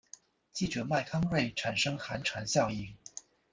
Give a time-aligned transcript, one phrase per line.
[0.51, 2.91] 记者麦康瑞产生寒蝉效应。